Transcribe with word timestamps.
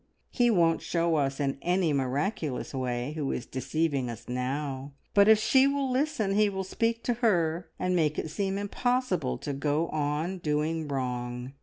He 0.31 0.49
won't 0.49 0.81
show 0.81 1.13
us 1.17 1.39
in 1.39 1.59
any 1.61 1.93
miraculous 1.93 2.73
way 2.73 3.11
who 3.13 3.31
is 3.31 3.45
deceiving 3.45 4.09
us 4.09 4.27
now, 4.27 4.93
but 5.13 5.27
if 5.27 5.37
she 5.37 5.67
will 5.67 5.91
listen 5.91 6.33
He 6.33 6.49
will 6.49 6.63
speak 6.63 7.03
to 7.03 7.13
her, 7.21 7.69
and 7.77 7.95
make 7.95 8.17
it 8.17 8.31
seem 8.31 8.57
impossible 8.57 9.37
to 9.37 9.53
go 9.53 9.89
on 9.89 10.39
doing 10.39 10.87
wrong." 10.87 11.53